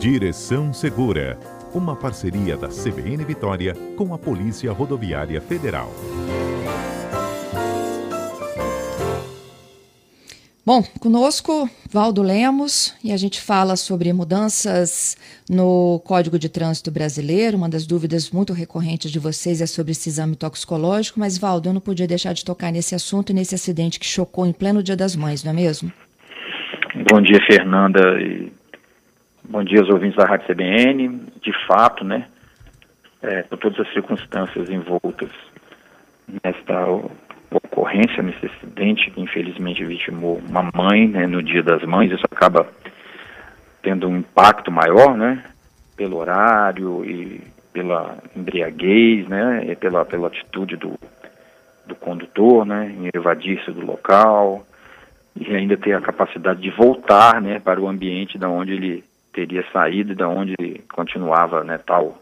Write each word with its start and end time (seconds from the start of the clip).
Direção 0.00 0.72
Segura, 0.72 1.38
uma 1.74 1.94
parceria 1.94 2.56
da 2.56 2.68
CBN 2.68 3.22
Vitória 3.22 3.74
com 3.98 4.14
a 4.14 4.18
Polícia 4.18 4.72
Rodoviária 4.72 5.42
Federal. 5.42 5.92
Bom, 10.64 10.82
conosco 10.98 11.68
Valdo 11.92 12.22
Lemos 12.22 12.96
e 13.04 13.12
a 13.12 13.16
gente 13.18 13.42
fala 13.42 13.76
sobre 13.76 14.10
mudanças 14.14 15.18
no 15.46 16.00
Código 16.02 16.38
de 16.38 16.48
Trânsito 16.48 16.90
Brasileiro. 16.90 17.58
Uma 17.58 17.68
das 17.68 17.86
dúvidas 17.86 18.30
muito 18.30 18.54
recorrentes 18.54 19.10
de 19.10 19.18
vocês 19.18 19.60
é 19.60 19.66
sobre 19.66 19.92
esse 19.92 20.08
exame 20.08 20.34
toxicológico, 20.34 21.20
mas 21.20 21.36
Valdo, 21.36 21.68
eu 21.68 21.74
não 21.74 21.80
podia 21.80 22.06
deixar 22.06 22.32
de 22.32 22.42
tocar 22.42 22.72
nesse 22.72 22.94
assunto 22.94 23.32
e 23.32 23.34
nesse 23.34 23.54
acidente 23.54 24.00
que 24.00 24.06
chocou 24.06 24.46
em 24.46 24.52
pleno 24.54 24.82
Dia 24.82 24.96
das 24.96 25.14
Mães, 25.14 25.44
não 25.44 25.52
é 25.52 25.54
mesmo? 25.54 25.92
Bom 27.12 27.20
dia, 27.20 27.38
Fernanda, 27.46 28.00
e 28.18 28.50
bom 29.50 29.64
dia 29.64 29.80
aos 29.80 29.90
ouvintes 29.90 30.16
da 30.16 30.24
Rádio 30.24 30.46
CBN. 30.46 31.26
De 31.42 31.52
fato, 31.66 32.04
né, 32.04 32.28
é, 33.20 33.42
por 33.42 33.58
todas 33.58 33.80
as 33.80 33.92
circunstâncias 33.92 34.70
envoltas 34.70 35.28
nesta 36.44 36.86
ocorrência, 37.50 38.22
nesse 38.22 38.46
acidente 38.46 39.10
que 39.10 39.20
infelizmente 39.20 39.84
vitimou 39.84 40.40
uma 40.48 40.70
mãe 40.72 41.08
né, 41.08 41.26
no 41.26 41.42
Dia 41.42 41.64
das 41.64 41.82
Mães, 41.82 42.12
isso 42.12 42.24
acaba 42.30 42.68
tendo 43.82 44.06
um 44.06 44.18
impacto 44.18 44.70
maior, 44.70 45.16
né, 45.16 45.42
pelo 45.96 46.18
horário 46.18 47.04
e 47.04 47.42
pela 47.72 48.18
embriaguez, 48.36 49.26
né, 49.26 49.64
e 49.66 49.74
pela, 49.74 50.04
pela 50.04 50.28
atitude 50.28 50.76
do, 50.76 50.94
do 51.86 51.96
condutor, 51.96 52.64
né, 52.64 52.94
em 52.96 53.10
evadir-se 53.12 53.72
do 53.72 53.84
local 53.84 54.64
e 55.34 55.56
ainda 55.56 55.76
ter 55.76 55.94
a 55.94 56.00
capacidade 56.00 56.60
de 56.60 56.70
voltar, 56.70 57.40
né, 57.40 57.58
para 57.58 57.80
o 57.80 57.88
ambiente 57.88 58.38
da 58.38 58.48
onde 58.48 58.72
ele 58.72 59.09
teria 59.32 59.64
saído 59.72 60.14
da 60.14 60.28
onde 60.28 60.54
continuava, 60.92 61.64
né, 61.64 61.78
tal 61.78 62.20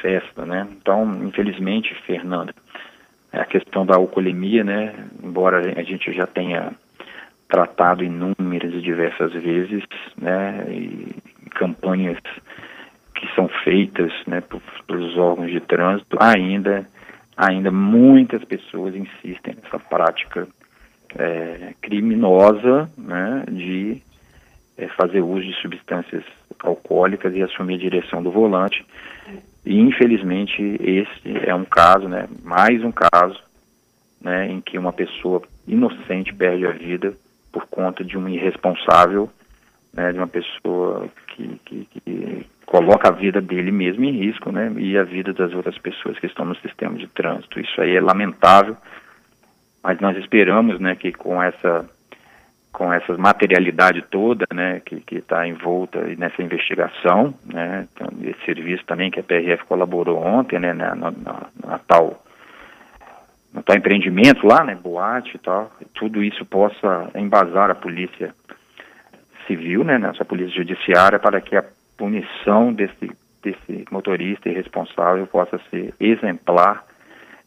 festa, 0.00 0.44
né. 0.44 0.66
Então, 0.72 1.04
infelizmente, 1.24 1.94
Fernanda, 2.06 2.54
é 3.32 3.40
a 3.40 3.44
questão 3.44 3.84
da 3.84 3.96
alcoolemia, 3.96 4.64
né? 4.64 4.94
Embora 5.22 5.58
a 5.78 5.82
gente 5.82 6.12
já 6.12 6.26
tenha 6.26 6.72
tratado 7.48 8.02
inúmeras 8.02 8.72
e 8.72 8.80
diversas 8.80 9.32
vezes, 9.32 9.84
né? 10.16 10.64
E 10.68 11.16
campanhas 11.50 12.18
que 13.14 13.34
são 13.34 13.48
feitas, 13.64 14.12
né, 14.26 14.42
pelos 14.86 15.16
órgãos 15.16 15.50
de 15.50 15.60
trânsito, 15.60 16.18
ainda, 16.20 16.86
ainda 17.36 17.70
muitas 17.70 18.44
pessoas 18.44 18.94
insistem 18.94 19.56
nessa 19.62 19.78
prática 19.78 20.46
é, 21.18 21.74
criminosa, 21.80 22.90
né, 22.96 23.44
de 23.50 24.02
fazer 24.96 25.20
uso 25.20 25.42
de 25.42 25.54
substâncias 25.60 26.24
alcoólicas 26.60 27.34
e 27.34 27.42
assumir 27.42 27.74
a 27.74 27.78
direção 27.78 28.22
do 28.22 28.30
volante 28.30 28.84
e 29.66 29.80
infelizmente 29.80 30.62
esse 30.80 31.44
é 31.44 31.52
um 31.52 31.64
caso, 31.64 32.08
né, 32.08 32.28
mais 32.44 32.84
um 32.84 32.92
caso, 32.92 33.36
né, 34.20 34.46
em 34.48 34.60
que 34.60 34.78
uma 34.78 34.92
pessoa 34.92 35.42
inocente 35.66 36.32
perde 36.32 36.64
a 36.64 36.70
vida 36.70 37.14
por 37.50 37.66
conta 37.66 38.04
de 38.04 38.16
um 38.16 38.28
irresponsável, 38.28 39.28
né, 39.92 40.12
de 40.12 40.18
uma 40.18 40.28
pessoa 40.28 41.08
que, 41.28 41.60
que, 41.64 41.88
que, 41.90 42.46
coloca 42.64 43.08
a 43.08 43.12
vida 43.12 43.40
dele 43.40 43.72
mesmo 43.72 44.04
em 44.04 44.12
risco, 44.12 44.52
né, 44.52 44.72
e 44.76 44.96
a 44.96 45.02
vida 45.02 45.32
das 45.32 45.52
outras 45.52 45.76
pessoas 45.78 46.16
que 46.18 46.26
estão 46.26 46.44
no 46.44 46.56
sistema 46.56 46.96
de 46.96 47.08
trânsito. 47.08 47.58
Isso 47.58 47.80
aí 47.80 47.96
é 47.96 48.00
lamentável, 48.00 48.76
mas 49.82 49.98
nós 50.00 50.16
esperamos, 50.16 50.78
né, 50.78 50.94
que 50.94 51.12
com 51.12 51.42
essa 51.42 51.88
com 52.76 52.92
essa 52.92 53.16
materialidade 53.16 54.02
toda, 54.02 54.44
né, 54.52 54.82
que 54.84 55.16
está 55.16 55.48
envolta 55.48 55.98
nessa 56.18 56.42
investigação, 56.42 57.32
né, 57.46 57.88
então, 57.90 58.06
esse 58.20 58.44
serviço 58.44 58.84
também 58.84 59.10
que 59.10 59.18
a 59.18 59.22
PRF 59.22 59.64
colaborou 59.64 60.22
ontem, 60.22 60.58
né, 60.58 60.74
na, 60.74 60.94
na, 60.94 61.10
na 61.10 61.78
tal, 61.88 62.22
no 63.50 63.62
tal 63.62 63.76
empreendimento 63.76 64.46
lá, 64.46 64.62
né, 64.62 64.74
boate 64.74 65.36
e 65.36 65.38
tal, 65.38 65.72
tudo 65.94 66.22
isso 66.22 66.44
possa 66.44 67.10
embasar 67.14 67.70
a 67.70 67.74
polícia 67.74 68.34
civil, 69.46 69.82
né, 69.82 69.96
nossa 69.96 70.22
polícia 70.22 70.54
judiciária, 70.54 71.18
para 71.18 71.40
que 71.40 71.56
a 71.56 71.64
punição 71.96 72.74
desse, 72.74 73.10
desse 73.42 73.86
motorista 73.90 74.50
irresponsável 74.50 75.26
possa 75.26 75.58
ser 75.70 75.94
exemplar 75.98 76.84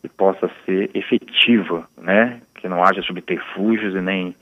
e 0.03 0.09
possa 0.09 0.49
ser 0.65 0.89
efetiva, 0.95 1.87
né, 2.01 2.41
que 2.55 2.67
não 2.67 2.83
haja 2.83 3.03
subterfúgios 3.03 3.93
e 3.93 4.01
nem 4.01 4.35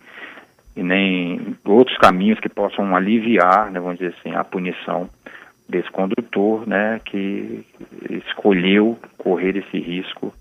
e 0.77 0.83
nem 0.83 1.57
outros 1.65 1.97
caminhos 1.97 2.39
que 2.39 2.47
possam 2.47 2.95
aliviar, 2.95 3.71
né, 3.71 3.79
vamos 3.79 3.97
dizer 3.97 4.13
assim, 4.19 4.35
a 4.35 4.43
punição 4.43 5.09
desse 5.67 5.89
condutor, 5.89 6.67
né, 6.67 7.01
que 7.03 7.65
escolheu 8.27 8.97
correr 9.17 9.57
esse 9.57 9.79
risco 9.79 10.31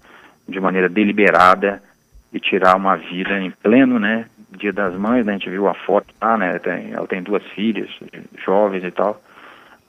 de 0.47 0.61
maneira 0.61 0.91
deliberada 0.91 1.83
e 2.33 2.39
tirar 2.39 2.77
uma 2.77 2.97
vida 2.97 3.41
em 3.41 3.51
pleno, 3.51 3.99
né, 3.99 4.27
Dia 4.51 4.75
das 4.75 4.95
Mães, 4.95 5.25
né, 5.25 5.33
a 5.33 5.39
gente 5.39 5.49
viu 5.49 5.67
a 5.69 5.75
foto 5.75 6.07
lá, 6.21 6.37
né, 6.37 6.59
tem, 6.59 6.93
ela 6.93 7.07
tem 7.07 7.23
duas 7.23 7.43
filhas, 7.55 7.89
jovens 8.45 8.85
e 8.85 8.91
tal, 8.91 9.19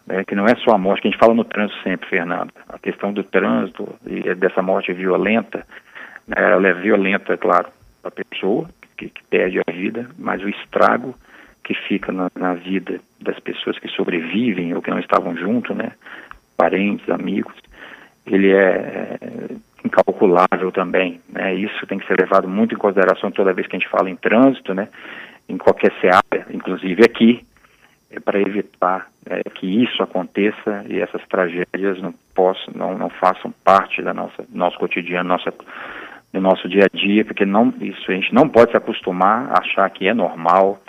né, 0.08 0.24
que 0.24 0.34
não 0.34 0.46
é 0.46 0.56
só 0.56 0.72
a 0.72 0.78
morte, 0.78 1.02
que 1.02 1.10
a 1.10 1.12
gente 1.12 1.20
fala 1.20 1.34
no 1.34 1.44
trânsito 1.44 1.84
sempre, 1.84 2.08
Fernando, 2.08 2.54
a 2.70 2.80
questão 2.80 3.12
do 3.12 3.22
trânsito 3.22 3.88
e 4.06 4.34
dessa 4.34 4.62
morte 4.62 4.94
violenta, 4.94 5.68
né, 6.26 6.38
ela 6.38 6.70
é 6.70 6.74
violenta, 6.74 7.34
é 7.34 7.38
claro, 7.38 7.68
a 8.02 8.10
pessoa, 8.10 8.70
que, 8.98 9.10
que 9.10 9.24
perde 9.30 9.60
a 9.66 9.72
vida, 9.72 10.10
mas 10.18 10.42
o 10.42 10.50
estrago 10.50 11.16
que 11.64 11.74
fica 11.74 12.12
na, 12.12 12.30
na, 12.36 12.54
vida 12.54 13.00
das 13.22 13.40
pessoas 13.40 13.78
que 13.78 13.88
sobrevivem 13.90 14.74
ou 14.74 14.82
que 14.82 14.90
não 14.90 15.00
estavam 15.00 15.36
junto, 15.36 15.74
né, 15.74 15.92
parentes, 16.56 17.08
amigos, 17.10 17.54
ele 18.26 18.52
é, 18.52 19.18
é 19.22 19.56
incalculável 19.86 20.72
também, 20.72 21.22
né, 21.30 21.54
isso 21.54 21.86
tem 21.88 22.00
que 22.00 22.08
ser 22.08 22.20
levado 22.20 22.48
muito 22.48 22.74
em 22.74 22.78
consideração 22.78 23.32
toda 23.32 23.54
vez 23.54 23.68
que 23.68 23.76
a 23.76 23.80
gente 23.80 23.90
fala 23.90 24.10
em 24.10 24.16
trânsito, 24.16 24.74
né, 24.74 24.88
em 25.48 25.58
qualquer 25.58 25.94
seara, 26.00 26.48
inclusive 26.52 27.04
aqui, 27.04 27.46
é 28.10 28.20
para 28.20 28.40
evitar 28.40 29.08
é, 29.26 29.44
que 29.50 29.84
isso 29.84 30.02
aconteça 30.02 30.86
e 30.90 31.00
essas 31.00 31.22
tragédias 31.28 32.02
não 32.02 32.14
possam, 32.34 32.74
não, 32.74 32.98
não 32.98 33.10
façam 33.10 33.54
parte 33.64 34.02
da 34.02 34.14
nossa 34.14 34.46
nosso 34.50 34.78
cotidiano, 34.78 35.28
nossa 35.28 35.54
no 36.34 36.42
nosso 36.42 36.68
dia 36.68 36.86
a 36.86 36.98
dia, 36.98 37.24
porque 37.26 37.46
não, 37.46 37.74
isso 37.80 38.12
a 38.12 38.14
gente 38.14 38.34
não 38.34 38.48
pode 38.48 38.72
se 38.72 38.78
acostumar 38.78 39.50
a 39.50 39.60
achar 39.60 39.90
que 39.90 40.08
é 40.08 40.14
normal 40.14 40.80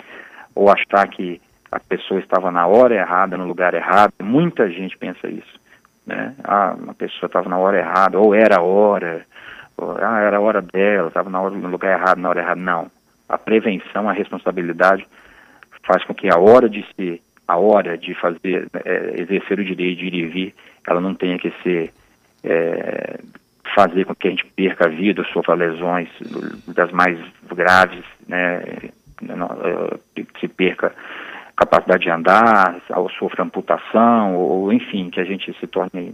ou 0.53 0.69
achar 0.69 1.07
que 1.07 1.41
a 1.71 1.79
pessoa 1.79 2.19
estava 2.19 2.51
na 2.51 2.65
hora 2.67 2.95
errada, 2.95 3.37
no 3.37 3.45
lugar 3.45 3.73
errado. 3.73 4.13
Muita 4.21 4.69
gente 4.69 4.97
pensa 4.97 5.27
isso, 5.27 5.59
né? 6.05 6.35
Ah, 6.43 6.75
uma 6.77 6.93
pessoa 6.93 7.27
estava 7.27 7.47
na 7.47 7.57
hora 7.57 7.77
errada, 7.77 8.19
ou 8.19 8.33
era 8.33 8.59
a 8.59 8.63
hora, 8.63 9.25
ou, 9.77 9.95
ah, 9.99 10.19
era 10.19 10.37
a 10.37 10.41
hora 10.41 10.61
dela, 10.61 11.07
estava 11.07 11.29
na 11.29 11.39
hora, 11.39 11.55
no 11.55 11.69
lugar 11.69 11.99
errado, 11.99 12.19
na 12.19 12.29
hora 12.29 12.41
errada. 12.41 12.59
Não. 12.59 12.91
A 13.27 13.37
prevenção, 13.37 14.09
a 14.09 14.13
responsabilidade 14.13 15.07
faz 15.83 16.03
com 16.03 16.13
que 16.13 16.27
a 16.29 16.37
hora 16.37 16.67
de 16.67 16.85
ser, 16.95 17.21
a 17.47 17.57
hora 17.57 17.97
de 17.97 18.13
fazer, 18.15 18.67
é, 18.85 19.21
exercer 19.21 19.59
o 19.59 19.63
direito 19.63 19.99
de 19.99 20.07
ir 20.07 20.13
e 20.15 20.25
vir, 20.27 20.55
ela 20.87 20.99
não 20.99 21.13
tenha 21.13 21.37
que 21.37 21.51
ser 21.63 21.93
é, 22.43 23.19
fazer 23.79 24.05
com 24.05 24.13
que 24.13 24.27
a 24.27 24.31
gente 24.31 24.45
perca 24.45 24.87
a 24.87 24.89
vida, 24.89 25.23
sofra 25.31 25.55
lesões 25.55 26.09
das 26.67 26.91
mais 26.91 27.17
graves, 27.49 28.03
né, 28.27 28.61
eh, 29.25 29.95
se 30.37 30.49
perca 30.49 30.93
capacidade 31.55 32.03
de 32.03 32.09
andar, 32.09 32.81
ou 32.89 33.09
sofra 33.11 33.43
amputação, 33.43 34.35
ou 34.35 34.73
enfim, 34.73 35.09
que 35.09 35.19
a 35.19 35.23
gente 35.23 35.53
se 35.59 35.67
torne 35.67 36.13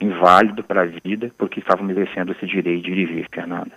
inválido 0.00 0.64
para 0.64 0.82
a 0.82 0.86
vida 0.86 1.30
porque 1.38 1.60
estavam 1.60 1.84
merecendo 1.84 2.32
esse 2.32 2.46
direito 2.46 2.84
de 2.84 3.06
vir, 3.06 3.28
Fernanda. 3.32 3.72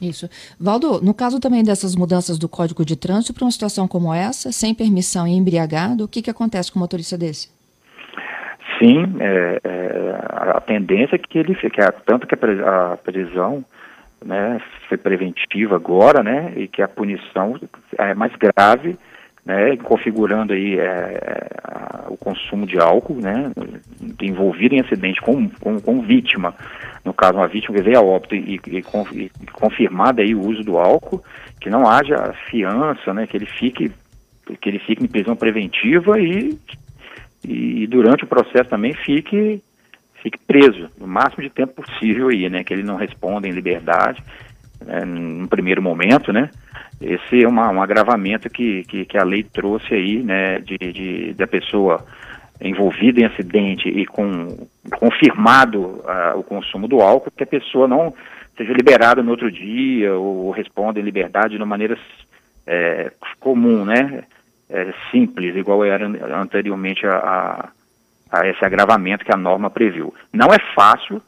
Isso. 0.00 0.28
Valdo, 0.58 1.00
no 1.02 1.14
caso 1.14 1.38
também 1.38 1.62
dessas 1.62 1.94
mudanças 1.94 2.38
do 2.38 2.48
Código 2.48 2.84
de 2.84 2.96
Trânsito, 2.96 3.34
para 3.34 3.44
uma 3.44 3.50
situação 3.50 3.86
como 3.86 4.12
essa, 4.12 4.50
sem 4.52 4.74
permissão 4.74 5.26
e 5.26 5.32
embriagado, 5.32 6.04
o 6.04 6.08
que, 6.08 6.22
que 6.22 6.30
acontece 6.30 6.72
com 6.72 6.78
um 6.78 6.82
motorista 6.82 7.16
desse? 7.16 7.53
Sim, 8.84 9.16
é, 9.20 9.60
é, 9.64 10.50
a 10.56 10.60
tendência 10.60 11.16
é 11.16 11.18
que 11.18 11.38
ele 11.38 11.54
fique, 11.54 11.80
tanto 12.04 12.26
que 12.26 12.34
a 12.34 12.98
prisão 13.02 13.64
né, 14.24 14.60
foi 14.88 14.98
preventiva 14.98 15.76
agora, 15.76 16.22
né, 16.22 16.52
e 16.56 16.68
que 16.68 16.82
a 16.82 16.88
punição 16.88 17.58
é 17.98 18.14
mais 18.14 18.32
grave, 18.36 18.98
né, 19.44 19.76
configurando 19.78 20.52
aí 20.52 20.78
é, 20.78 20.84
é 20.84 22.08
o 22.08 22.16
consumo 22.16 22.66
de 22.66 22.78
álcool, 22.78 23.20
né, 23.20 23.50
envolvido 24.20 24.74
em 24.74 24.80
acidente 24.80 25.20
com, 25.20 25.48
com, 25.48 25.80
com 25.80 26.02
vítima, 26.02 26.54
no 27.04 27.12
caso 27.12 27.34
uma 27.34 27.48
vítima 27.48 27.76
que 27.76 27.82
veio 27.82 27.98
a 27.98 28.02
óbito 28.02 28.34
e, 28.34 28.60
e, 28.66 28.78
e 28.78 29.46
confirmado 29.52 30.20
aí 30.20 30.34
o 30.34 30.40
uso 30.40 30.62
do 30.62 30.78
álcool, 30.78 31.22
que 31.60 31.70
não 31.70 31.86
haja 31.86 32.34
fiança, 32.50 33.12
né, 33.14 33.26
que 33.26 33.36
ele 33.36 33.46
fique 33.46 33.90
que 34.60 34.68
ele 34.68 34.78
fique 34.78 35.02
em 35.02 35.08
prisão 35.08 35.34
preventiva 35.34 36.20
e 36.20 36.58
e 37.46 37.86
durante 37.86 38.24
o 38.24 38.26
processo 38.26 38.70
também 38.70 38.94
fique, 38.94 39.62
fique 40.22 40.38
preso 40.46 40.88
no 40.98 41.06
máximo 41.06 41.42
de 41.42 41.50
tempo 41.50 41.82
possível 41.82 42.28
aí, 42.28 42.48
né? 42.48 42.64
Que 42.64 42.72
ele 42.72 42.82
não 42.82 42.96
responda 42.96 43.46
em 43.46 43.52
liberdade 43.52 44.22
né, 44.84 45.04
no 45.04 45.46
primeiro 45.48 45.82
momento, 45.82 46.32
né? 46.32 46.50
Esse 47.00 47.44
é 47.44 47.48
uma, 47.48 47.70
um 47.70 47.82
agravamento 47.82 48.48
que, 48.48 48.84
que, 48.84 49.04
que, 49.04 49.18
a 49.18 49.24
lei 49.24 49.42
trouxe 49.42 49.94
aí, 49.94 50.22
né? 50.22 50.58
De, 50.60 50.78
de 50.78 51.34
da 51.34 51.46
pessoa 51.46 52.04
envolvida 52.60 53.20
em 53.20 53.26
acidente 53.26 53.88
e 53.88 54.06
com 54.06 54.66
confirmado 54.98 55.80
uh, 55.80 56.38
o 56.38 56.42
consumo 56.42 56.88
do 56.88 57.00
álcool, 57.00 57.32
que 57.36 57.42
a 57.42 57.46
pessoa 57.46 57.88
não 57.88 58.14
seja 58.56 58.72
liberada 58.72 59.22
no 59.22 59.32
outro 59.32 59.50
dia 59.50 60.14
ou 60.14 60.50
responda 60.50 61.00
em 61.00 61.02
liberdade 61.02 61.50
de 61.50 61.56
uma 61.56 61.66
maneira 61.66 61.98
é, 62.66 63.10
comum, 63.40 63.84
né? 63.84 64.24
É, 64.68 64.92
simples, 65.10 65.54
igual 65.56 65.84
era 65.84 66.06
anteriormente 66.40 67.06
a, 67.06 67.16
a, 68.30 68.38
a, 68.40 68.48
esse 68.48 68.64
agravamento 68.64 69.24
que 69.24 69.32
a 69.32 69.36
norma 69.36 69.68
previu. 69.70 70.14
Não 70.32 70.48
é 70.48 70.58
fácil, 70.74 71.20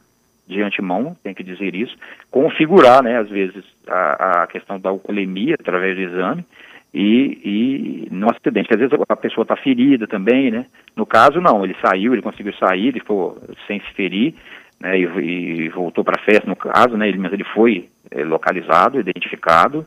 de 0.47 0.61
antemão, 0.61 1.15
tem 1.23 1.33
que 1.33 1.43
dizer 1.43 1.75
isso, 1.75 1.95
configurar, 2.31 3.03
né, 3.03 3.17
às 3.17 3.29
vezes, 3.29 3.63
a, 3.87 4.43
a 4.43 4.47
questão 4.47 4.79
da 4.79 4.89
alcoolemia 4.89 5.55
através 5.59 5.95
do 5.95 6.01
exame, 6.01 6.45
e, 6.93 8.07
e 8.09 8.13
no 8.13 8.29
acidente. 8.29 8.73
Às 8.73 8.79
vezes 8.79 8.97
a 9.07 9.15
pessoa 9.15 9.43
está 9.43 9.55
ferida 9.55 10.07
também, 10.07 10.49
né? 10.49 10.65
No 10.95 11.05
caso, 11.05 11.39
não, 11.39 11.63
ele 11.63 11.75
saiu, 11.81 12.13
ele 12.13 12.21
conseguiu 12.21 12.53
sair, 12.53 12.87
ele 12.87 12.99
ficou 12.99 13.37
sem 13.67 13.79
se 13.81 13.93
ferir, 13.93 14.33
né? 14.79 14.97
E, 14.97 15.03
e 15.03 15.69
voltou 15.69 16.03
para 16.03 16.19
a 16.19 16.23
festa, 16.23 16.47
no 16.47 16.55
caso, 16.55 16.97
né? 16.97 17.07
Ele, 17.07 17.19
mas 17.19 17.33
ele 17.33 17.43
foi 17.43 17.89
é, 18.09 18.23
localizado, 18.23 18.99
identificado 18.99 19.85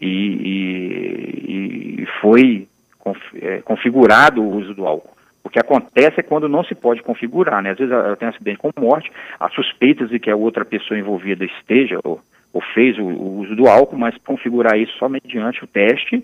e, 0.00 0.08
e, 0.08 2.02
e 2.02 2.06
foi 2.20 2.68
configurado 3.64 4.42
o 4.42 4.56
uso 4.56 4.74
do 4.74 4.86
álcool. 4.86 5.16
O 5.42 5.50
que 5.50 5.58
acontece 5.58 6.20
é 6.20 6.22
quando 6.22 6.48
não 6.48 6.62
se 6.62 6.74
pode 6.74 7.02
configurar, 7.02 7.62
né? 7.62 7.70
Às 7.70 7.78
vezes 7.78 7.94
tem 8.18 8.28
um 8.28 8.30
acidente 8.30 8.58
com 8.58 8.70
morte, 8.78 9.10
há 9.40 9.48
suspeitas 9.48 10.10
de 10.10 10.18
que 10.18 10.30
a 10.30 10.36
outra 10.36 10.64
pessoa 10.64 10.98
envolvida 10.98 11.44
esteja 11.44 11.98
ou, 12.04 12.20
ou 12.52 12.60
fez 12.74 12.98
o, 12.98 13.04
o, 13.04 13.38
uso 13.38 13.56
do 13.56 13.66
álcool, 13.66 13.96
mas 13.96 14.16
configurar 14.18 14.78
isso 14.78 14.92
só 14.98 15.08
mediante 15.08 15.64
o 15.64 15.66
teste, 15.66 16.22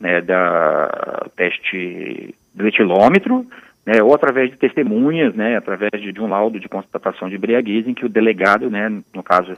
né, 0.00 0.20
da 0.20 1.26
teste 1.36 2.34
do 2.54 2.66
etilômetro, 2.66 3.46
né, 3.84 4.02
ou 4.02 4.14
através 4.14 4.50
de 4.50 4.56
testemunhas, 4.56 5.34
né, 5.34 5.56
através 5.56 5.92
de, 6.00 6.12
de, 6.12 6.20
um 6.20 6.28
laudo 6.28 6.58
de 6.58 6.68
constatação 6.68 7.28
de 7.28 7.36
embriaguez, 7.36 7.86
em 7.86 7.94
que 7.94 8.06
o 8.06 8.08
delegado, 8.08 8.70
né, 8.70 8.88
no 9.14 9.22
caso 9.22 9.54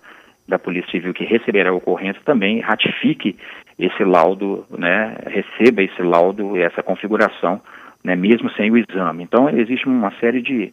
da 0.46 0.58
Polícia 0.58 0.90
Civil 0.90 1.14
que 1.14 1.24
receberá 1.24 1.70
a 1.70 1.74
ocorrência 1.74 2.20
também 2.24 2.60
ratifique 2.60 3.36
esse 3.78 4.04
laudo, 4.04 4.64
né, 4.70 5.16
receba 5.26 5.82
esse 5.82 6.02
laudo, 6.02 6.56
essa 6.56 6.82
configuração, 6.82 7.60
né, 8.02 8.14
mesmo 8.14 8.50
sem 8.52 8.70
o 8.70 8.76
exame. 8.76 9.24
Então, 9.24 9.48
existe 9.48 9.86
uma 9.86 10.12
série 10.20 10.40
de, 10.40 10.72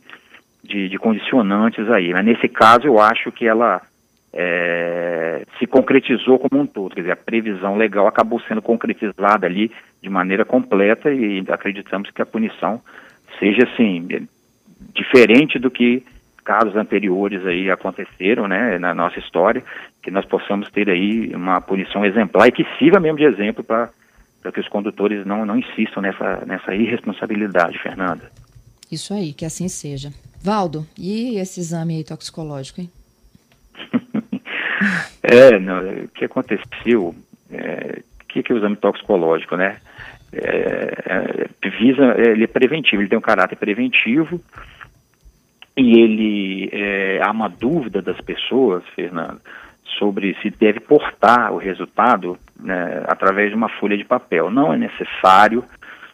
de, 0.63 0.89
de 0.89 0.97
condicionantes 0.97 1.89
aí, 1.89 2.13
mas 2.13 2.25
nesse 2.25 2.47
caso 2.47 2.85
eu 2.85 2.99
acho 2.99 3.31
que 3.31 3.47
ela 3.47 3.81
é, 4.33 5.45
se 5.59 5.67
concretizou 5.67 6.39
como 6.39 6.61
um 6.61 6.65
todo. 6.65 6.93
Quer 6.93 7.01
dizer, 7.01 7.13
a 7.13 7.17
previsão 7.17 7.75
legal 7.75 8.07
acabou 8.07 8.39
sendo 8.41 8.61
concretizada 8.61 9.45
ali 9.45 9.71
de 10.01 10.09
maneira 10.09 10.45
completa 10.45 11.11
e 11.11 11.43
acreditamos 11.49 12.09
que 12.11 12.21
a 12.21 12.25
punição 12.25 12.81
seja 13.39 13.63
assim 13.63 14.27
diferente 14.93 15.59
do 15.59 15.69
que 15.69 16.03
casos 16.43 16.75
anteriores 16.75 17.45
aí 17.45 17.69
aconteceram, 17.69 18.47
né, 18.47 18.77
na 18.79 18.93
nossa 18.93 19.19
história, 19.19 19.63
que 20.01 20.11
nós 20.11 20.25
possamos 20.25 20.69
ter 20.71 20.89
aí 20.89 21.31
uma 21.35 21.61
punição 21.61 22.05
exemplar 22.05 22.47
e 22.47 22.51
que 22.51 22.65
sirva 22.77 22.99
mesmo 22.99 23.17
de 23.17 23.25
exemplo 23.25 23.63
para 23.63 23.89
que 24.53 24.59
os 24.59 24.67
condutores 24.67 25.25
não, 25.25 25.45
não 25.45 25.57
insistam 25.57 26.01
nessa, 26.01 26.43
nessa 26.45 26.73
irresponsabilidade, 26.73 27.77
Fernanda. 27.79 28.31
Isso 28.91 29.13
aí, 29.13 29.33
que 29.33 29.45
assim 29.45 29.67
seja. 29.69 30.11
Valdo, 30.43 30.85
e 30.97 31.37
esse 31.37 31.59
exame 31.59 31.97
aí 31.97 32.03
toxicológico, 32.03 32.81
hein? 32.81 32.89
É, 35.23 35.59
não, 35.59 35.79
o 36.05 36.07
que 36.07 36.25
aconteceu, 36.25 37.15
é, 37.51 38.01
o 38.23 38.25
que, 38.25 38.41
que 38.41 38.51
é 38.51 38.55
o 38.55 38.57
exame 38.57 38.75
toxicológico, 38.75 39.55
né? 39.55 39.77
É, 40.33 41.47
é, 41.61 41.69
visa, 41.69 42.15
ele 42.17 42.45
é 42.45 42.47
preventivo, 42.47 43.01
ele 43.01 43.09
tem 43.09 43.19
um 43.19 43.21
caráter 43.21 43.55
preventivo 43.55 44.41
e 45.81 45.99
ele, 45.99 46.69
é, 46.71 47.19
há 47.23 47.31
uma 47.31 47.49
dúvida 47.49 48.01
das 48.01 48.19
pessoas, 48.21 48.83
Fernando, 48.95 49.41
sobre 49.97 50.35
se 50.41 50.49
deve 50.51 50.79
portar 50.79 51.51
o 51.51 51.57
resultado 51.57 52.37
né, 52.59 53.03
através 53.07 53.49
de 53.49 53.55
uma 53.55 53.67
folha 53.67 53.97
de 53.97 54.05
papel. 54.05 54.51
Não 54.51 54.71
é 54.71 54.77
necessário, 54.77 55.63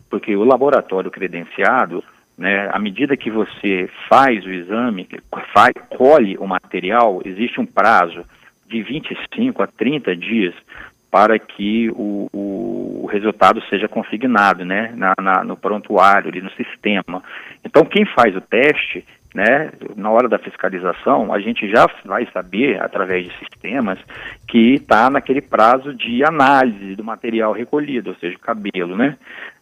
porque 0.10 0.36
o 0.36 0.46
laboratório 0.46 1.12
credenciado, 1.12 2.04
né, 2.38 2.70
à 2.72 2.80
medida 2.80 3.18
que 3.18 3.30
você 3.30 3.90
faz 4.08 4.46
o 4.46 4.50
exame, 4.50 5.08
faz, 5.54 5.74
colhe 5.90 6.38
o 6.38 6.48
material, 6.48 7.22
existe 7.26 7.60
um 7.60 7.66
prazo 7.66 8.24
de 8.68 8.82
25 8.82 9.62
a 9.62 9.68
30 9.68 10.16
dias 10.16 10.54
para 11.12 11.40
que 11.40 11.90
o, 11.92 12.28
o 12.34 13.10
resultado 13.12 13.62
seja 13.70 13.88
consignado 13.88 14.66
né, 14.66 14.94
na, 14.96 15.14
na, 15.22 15.44
no 15.44 15.56
prontuário, 15.56 16.30
ali 16.30 16.42
no 16.42 16.52
sistema. 16.52 17.24
Então, 17.64 17.86
quem 17.86 18.06
faz 18.06 18.36
o 18.36 18.42
teste, 18.42 19.06
né, 19.34 19.72
na 19.96 20.10
hora 20.10 20.28
da 20.28 20.40
fiscalização, 20.40 21.34
a 21.34 21.40
gente 21.40 21.70
já 21.70 21.86
vai 22.06 22.28
saber, 22.32 22.82
através 22.82 23.28
de 23.28 23.38
sistemas, 23.38 24.00
que 24.48 24.76
está 24.76 25.10
naquele 25.10 25.42
prazo 25.42 25.94
de 25.94 26.24
análise 26.24 26.96
do 26.96 27.04
material 27.04 27.52
recolhido, 27.52 28.12
ou 28.12 28.16
seja, 28.16 28.38
cabelo, 28.40 28.96
né, 28.96 29.18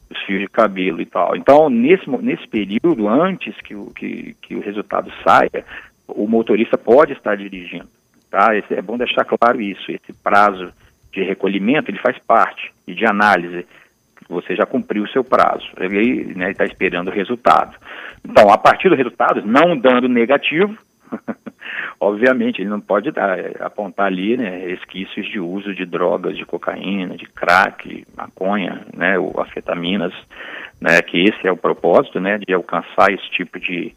os 0.10 0.22
fios 0.24 0.42
de 0.42 0.48
cabelo 0.48 1.02
e 1.02 1.06
tal. 1.06 1.36
Então, 1.36 1.70
nesse, 1.70 2.10
nesse 2.10 2.48
período, 2.48 3.08
antes 3.08 3.56
que 3.62 3.76
o, 3.76 3.88
que, 3.88 4.36
que 4.42 4.56
o 4.56 4.62
resultado 4.62 5.12
saia, 5.24 5.66
o 6.08 6.28
motorista 6.28 6.78
pode 6.78 7.14
estar 7.14 7.36
dirigindo. 7.36 7.90
Tá? 8.30 8.56
Esse, 8.56 8.74
é 8.74 8.82
bom 8.82 8.98
deixar 8.98 9.26
claro 9.26 9.60
isso. 9.60 9.92
Esse 9.92 10.14
prazo 10.22 10.72
de 11.12 11.24
recolhimento 11.24 11.90
ele 11.90 12.00
faz 12.00 12.18
parte 12.20 12.72
e 12.88 12.94
de 12.94 13.06
análise. 13.06 13.66
Você 14.30 14.56
já 14.56 14.66
cumpriu 14.66 15.04
o 15.04 15.10
seu 15.10 15.24
prazo. 15.24 15.68
Ele 15.78 16.22
está 16.22 16.40
né, 16.40 16.54
tá 16.54 16.66
esperando 16.66 17.10
o 17.10 17.14
resultado. 17.14 17.76
Então, 18.24 18.52
a 18.52 18.58
partir 18.58 18.90
do 18.90 18.96
resultado, 18.96 19.46
não 19.46 19.78
dando 19.78 20.10
negativo, 20.10 20.76
obviamente 22.00 22.62
ele 22.62 22.70
não 22.70 22.82
pode 22.82 23.12
dar, 23.12 23.38
apontar 23.62 24.08
ali 24.08 24.38
né, 24.38 24.66
resquícios 24.68 25.28
de 25.28 25.40
uso 25.40 25.74
de 25.74 25.86
drogas, 25.86 26.36
de 26.36 26.46
cocaína, 26.46 27.16
de 27.16 27.26
crack, 27.26 28.06
maconha, 28.16 28.82
né, 28.96 29.18
ou 29.18 29.40
afetaminas, 29.40 30.14
né, 30.80 31.02
que 31.02 31.24
esse 31.24 31.48
é 31.48 31.52
o 31.52 31.58
propósito, 31.58 32.20
né, 32.20 32.38
de 32.38 32.54
alcançar 32.54 33.12
esse 33.12 33.30
tipo 33.32 33.60
de, 33.60 33.96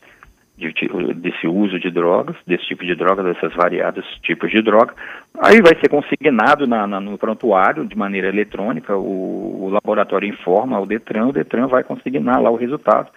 de, 0.58 0.74
desse 1.14 1.46
uso 1.46 1.78
de 1.78 1.90
drogas, 1.90 2.36
desse 2.44 2.66
tipo 2.66 2.84
de 2.84 2.94
droga, 2.96 3.22
dessas 3.22 3.54
variados 3.54 4.04
tipos 4.22 4.50
de 4.50 4.60
droga. 4.60 4.92
Aí 5.40 5.62
vai 5.62 5.78
ser 5.80 5.88
consignado 5.88 6.66
na, 6.66 6.86
na, 6.86 7.00
no 7.00 7.16
prontuário 7.16 7.86
de 7.86 7.96
maneira 7.96 8.28
eletrônica, 8.28 8.96
o, 8.96 9.66
o, 9.66 9.70
laboratório 9.70 10.28
informa 10.28 10.80
o 10.80 10.86
Detran, 10.86 11.28
o 11.28 11.32
Detran 11.32 11.68
vai 11.68 11.84
consignar 11.84 12.42
lá 12.42 12.50
o 12.50 12.56
resultado, 12.56 13.08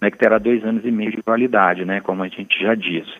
né, 0.00 0.10
que 0.10 0.18
terá 0.18 0.38
dois 0.38 0.64
anos 0.64 0.84
e 0.84 0.90
meio 0.90 1.10
de 1.10 1.22
validade, 1.26 1.84
né, 1.84 2.00
como 2.00 2.22
a 2.22 2.28
gente 2.28 2.62
já 2.62 2.74
disse. 2.74 3.12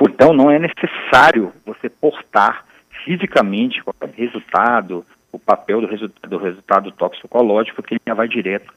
Então 0.00 0.32
não 0.32 0.50
é 0.50 0.58
necessário 0.58 1.52
você 1.66 1.88
portar 1.88 2.64
fisicamente 3.04 3.82
o 3.84 3.92
resultado, 4.16 5.04
o 5.32 5.38
papel 5.38 5.80
do, 5.80 5.86
resu 5.88 6.08
do 6.28 6.38
resultado 6.38 6.92
toxicológico, 6.92 7.82
que 7.82 7.94
ele 7.94 8.02
já 8.06 8.14
vai 8.14 8.28
direto 8.28 8.72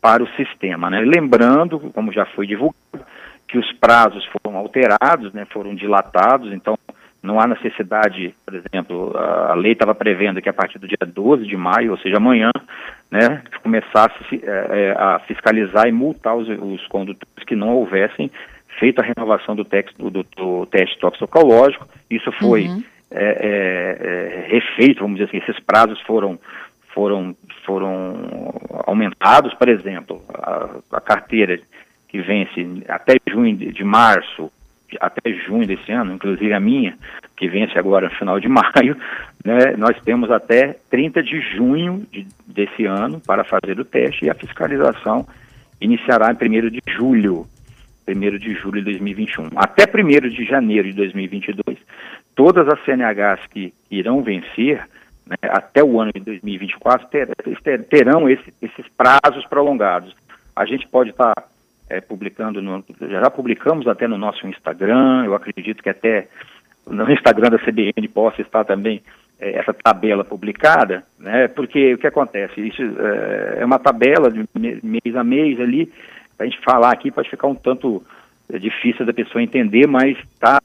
para 0.00 0.22
o 0.22 0.28
sistema. 0.30 0.90
Né? 0.90 1.00
Lembrando, 1.00 1.78
como 1.92 2.12
já 2.12 2.24
foi 2.26 2.46
divulgado, 2.46 3.04
que 3.48 3.58
os 3.58 3.72
prazos 3.72 4.24
foram 4.26 4.58
alterados, 4.58 5.32
né, 5.32 5.46
foram 5.50 5.74
dilatados, 5.74 6.52
então 6.52 6.78
não 7.22 7.40
há 7.40 7.46
necessidade, 7.46 8.34
por 8.44 8.54
exemplo, 8.54 9.16
a 9.16 9.54
lei 9.54 9.72
estava 9.72 9.94
prevendo 9.94 10.40
que 10.40 10.48
a 10.48 10.52
partir 10.52 10.78
do 10.78 10.86
dia 10.86 10.98
12 11.04 11.46
de 11.46 11.56
maio, 11.56 11.92
ou 11.92 11.98
seja, 11.98 12.18
amanhã, 12.18 12.50
né, 13.10 13.42
começasse 13.62 14.40
é, 14.42 14.66
é, 14.70 14.94
a 14.96 15.18
fiscalizar 15.20 15.88
e 15.88 15.92
multar 15.92 16.36
os, 16.36 16.48
os, 16.48 16.86
condutores 16.86 17.44
que 17.46 17.56
não 17.56 17.70
houvessem 17.70 18.30
feito 18.78 19.00
a 19.00 19.04
renovação 19.04 19.56
do, 19.56 19.64
texto, 19.64 20.10
do, 20.10 20.22
do 20.36 20.66
teste 20.66 20.98
toxicológico. 20.98 21.88
Isso 22.08 22.30
foi 22.32 22.68
uhum. 22.68 22.84
é, 23.10 23.24
é, 23.24 24.46
é 24.46 24.46
refeito, 24.48 25.00
vamos 25.00 25.18
dizer 25.18 25.28
assim, 25.28 25.38
esses 25.38 25.58
prazos 25.64 26.00
foram 26.02 26.38
foram 26.94 27.36
foram 27.64 28.54
aumentados, 28.86 29.52
por 29.54 29.68
exemplo, 29.68 30.22
a, 30.34 30.68
a 30.92 31.00
carteira 31.00 31.60
que 32.08 32.20
vence 32.20 32.84
até 32.88 33.16
junho 33.28 33.56
de, 33.56 33.72
de 33.72 33.84
março, 33.84 34.50
até 35.00 35.30
junho 35.32 35.66
desse 35.66 35.92
ano, 35.92 36.14
inclusive 36.14 36.52
a 36.52 36.60
minha, 36.60 36.96
que 37.36 37.48
vence 37.48 37.78
agora 37.78 38.08
no 38.08 38.14
final 38.14 38.40
de 38.40 38.48
maio, 38.48 38.96
né, 39.44 39.76
nós 39.76 39.96
temos 40.02 40.30
até 40.30 40.76
30 40.90 41.22
de 41.22 41.40
junho 41.40 42.06
de, 42.10 42.26
desse 42.46 42.86
ano 42.86 43.20
para 43.20 43.44
fazer 43.44 43.78
o 43.78 43.84
teste 43.84 44.24
e 44.24 44.30
a 44.30 44.34
fiscalização 44.34 45.26
iniciará 45.80 46.32
em 46.32 46.34
1 46.34 46.70
de 46.70 46.80
julho, 46.88 47.46
1 48.08 48.38
de 48.38 48.54
julho 48.54 48.80
de 48.80 48.86
2021. 48.86 49.50
Até 49.54 49.84
1 49.84 50.28
de 50.30 50.44
janeiro 50.44 50.88
de 50.88 50.94
2022, 50.94 51.78
todas 52.34 52.66
as 52.68 52.82
CNHs 52.84 53.46
que 53.50 53.72
irão 53.90 54.22
vencer 54.22 54.88
né, 55.26 55.36
até 55.42 55.84
o 55.84 56.00
ano 56.00 56.10
de 56.14 56.20
2024 56.20 57.06
ter, 57.08 57.28
ter, 57.62 57.84
terão 57.84 58.28
esse, 58.28 58.52
esses 58.62 58.86
prazos 58.96 59.46
prolongados. 59.46 60.16
A 60.56 60.64
gente 60.64 60.88
pode 60.88 61.10
estar 61.10 61.34
tá 61.34 61.44
é, 61.88 62.00
publicando, 62.00 62.60
no, 62.60 62.84
já 63.00 63.30
publicamos 63.30 63.86
até 63.86 64.06
no 64.06 64.18
nosso 64.18 64.46
Instagram, 64.46 65.24
eu 65.24 65.34
acredito 65.34 65.82
que 65.82 65.88
até 65.88 66.28
no 66.86 67.10
Instagram 67.10 67.50
da 67.50 67.58
CBN 67.58 68.08
possa 68.08 68.40
estar 68.42 68.64
também 68.64 69.02
é, 69.40 69.58
essa 69.58 69.72
tabela 69.72 70.24
publicada, 70.24 71.04
né, 71.18 71.48
porque 71.48 71.94
o 71.94 71.98
que 71.98 72.06
acontece? 72.06 72.60
Isso 72.60 72.82
é, 72.82 73.58
é 73.60 73.64
uma 73.64 73.78
tabela 73.78 74.30
de 74.30 74.44
mês 74.54 75.16
a 75.16 75.24
mês 75.24 75.60
ali, 75.60 75.92
a 76.38 76.44
gente 76.44 76.60
falar 76.60 76.92
aqui 76.92 77.10
pode 77.10 77.30
ficar 77.30 77.48
um 77.48 77.54
tanto 77.54 78.02
é, 78.52 78.58
difícil 78.58 79.04
da 79.04 79.12
pessoa 79.12 79.42
entender, 79.42 79.86
mas 79.86 80.16
tá, 80.38 80.58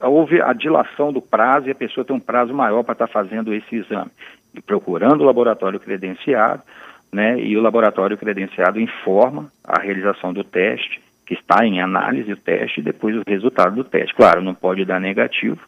houve 0.00 0.40
a 0.40 0.52
dilação 0.52 1.12
do 1.12 1.20
prazo 1.20 1.68
e 1.68 1.70
a 1.70 1.74
pessoa 1.74 2.04
tem 2.04 2.14
um 2.16 2.20
prazo 2.20 2.54
maior 2.54 2.82
para 2.82 2.92
estar 2.92 3.06
tá 3.06 3.12
fazendo 3.12 3.52
esse 3.52 3.76
exame. 3.76 4.10
E 4.54 4.60
procurando 4.60 5.20
o 5.20 5.24
laboratório 5.24 5.78
credenciado, 5.78 6.62
né, 7.12 7.40
e 7.40 7.56
o 7.56 7.62
laboratório 7.62 8.16
credenciado 8.16 8.80
informa 8.80 9.50
a 9.64 9.80
realização 9.80 10.32
do 10.32 10.44
teste, 10.44 11.00
que 11.26 11.34
está 11.34 11.64
em 11.64 11.80
análise 11.80 12.32
o 12.32 12.36
teste, 12.36 12.80
e 12.80 12.82
depois 12.82 13.16
o 13.16 13.22
resultado 13.26 13.76
do 13.76 13.84
teste. 13.84 14.14
Claro, 14.14 14.42
não 14.42 14.54
pode 14.54 14.84
dar 14.84 15.00
negativo, 15.00 15.60